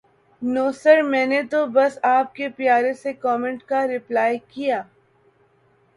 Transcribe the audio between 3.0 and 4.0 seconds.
سے کومینٹ کا